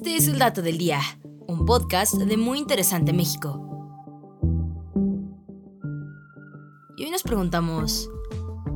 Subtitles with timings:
[0.00, 1.02] Este es el dato del día,
[1.46, 3.60] un podcast de Muy Interesante México.
[6.96, 8.08] Y hoy nos preguntamos,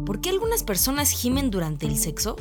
[0.05, 2.37] ¿por qué algunas personas gimen durante el sexo?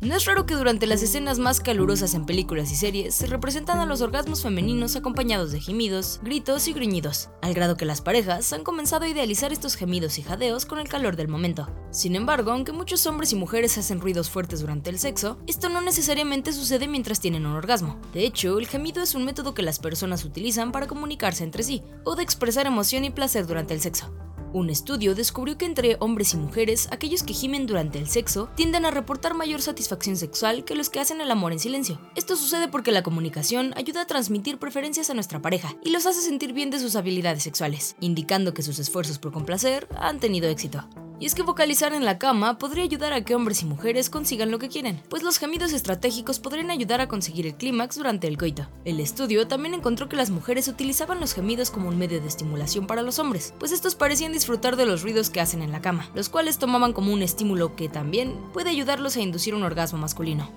[0.00, 3.80] No es raro que durante las escenas más calurosas en películas y series se representan
[3.80, 8.52] a los orgasmos femeninos acompañados de gemidos, gritos y gruñidos, al grado que las parejas
[8.52, 11.68] han comenzado a idealizar estos gemidos y jadeos con el calor del momento.
[11.90, 15.80] Sin embargo, aunque muchos hombres y mujeres hacen ruidos fuertes durante el sexo, esto no
[15.80, 18.00] necesariamente sucede mientras tienen un orgasmo.
[18.14, 21.82] De hecho, el gemido es un método que las personas utilizan para comunicarse entre sí
[22.04, 24.14] o de expresar emoción y placer durante el sexo.
[24.52, 28.86] Un estudio descubrió que entre hombres y mujeres, aquellos que gimen durante el sexo tienden
[28.86, 32.00] a reportar mayor satisfacción sexual que los que hacen el amor en silencio.
[32.16, 36.22] Esto sucede porque la comunicación ayuda a transmitir preferencias a nuestra pareja y los hace
[36.22, 40.88] sentir bien de sus habilidades sexuales, indicando que sus esfuerzos por complacer han tenido éxito.
[41.20, 44.52] Y es que vocalizar en la cama podría ayudar a que hombres y mujeres consigan
[44.52, 48.38] lo que quieren, pues los gemidos estratégicos podrían ayudar a conseguir el clímax durante el
[48.38, 48.68] coito.
[48.84, 52.86] El estudio también encontró que las mujeres utilizaban los gemidos como un medio de estimulación
[52.86, 56.08] para los hombres, pues estos parecían disfrutar de los ruidos que hacen en la cama,
[56.14, 60.48] los cuales tomaban como un estímulo que también puede ayudarlos a inducir un orgasmo masculino.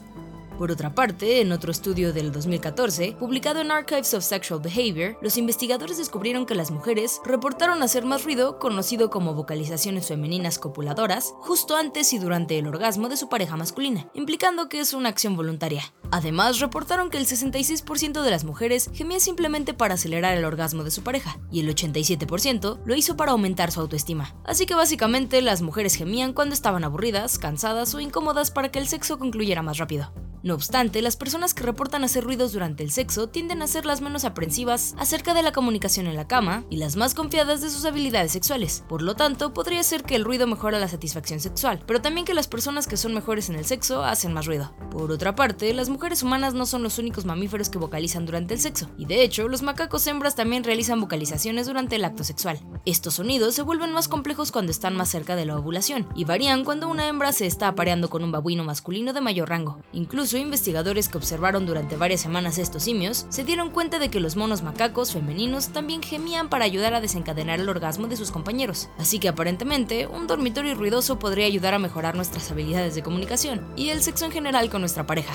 [0.61, 5.37] Por otra parte, en otro estudio del 2014, publicado en Archives of Sexual Behavior, los
[5.37, 11.75] investigadores descubrieron que las mujeres reportaron hacer más ruido, conocido como vocalizaciones femeninas copuladoras, justo
[11.75, 15.81] antes y durante el orgasmo de su pareja masculina, implicando que es una acción voluntaria.
[16.11, 20.91] Además, reportaron que el 66% de las mujeres gemía simplemente para acelerar el orgasmo de
[20.91, 24.35] su pareja, y el 87% lo hizo para aumentar su autoestima.
[24.43, 28.87] Así que básicamente las mujeres gemían cuando estaban aburridas, cansadas o incómodas para que el
[28.87, 30.13] sexo concluyera más rápido.
[30.43, 34.01] No obstante, las personas que reportan hacer ruidos durante el sexo tienden a ser las
[34.01, 37.85] menos aprensivas acerca de la comunicación en la cama y las más confiadas de sus
[37.85, 38.83] habilidades sexuales.
[38.89, 42.33] Por lo tanto, podría ser que el ruido mejora la satisfacción sexual, pero también que
[42.33, 44.73] las personas que son mejores en el sexo hacen más ruido.
[44.89, 48.59] Por otra parte, las mujeres humanas no son los únicos mamíferos que vocalizan durante el
[48.59, 52.59] sexo, y de hecho, los macacos hembras también realizan vocalizaciones durante el acto sexual.
[52.85, 56.65] Estos sonidos se vuelven más complejos cuando están más cerca de la ovulación, y varían
[56.65, 59.79] cuando una hembra se está apareando con un babuino masculino de mayor rango.
[59.93, 64.35] Incluso investigadores que observaron durante varias semanas estos simios se dieron cuenta de que los
[64.35, 68.89] monos macacos femeninos también gemían para ayudar a desencadenar el orgasmo de sus compañeros.
[68.97, 73.89] Así que aparentemente, un dormitorio ruidoso podría ayudar a mejorar nuestras habilidades de comunicación y
[73.89, 75.33] el sexo en general con nuestra pareja.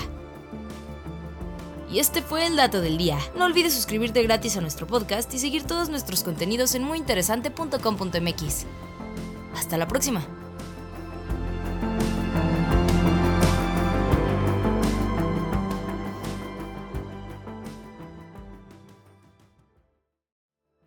[1.91, 3.17] Y este fue el dato del día.
[3.35, 8.65] No olvides suscribirte gratis a nuestro podcast y seguir todos nuestros contenidos en muyinteresante.com.mx.
[9.55, 10.46] Hasta la próxima.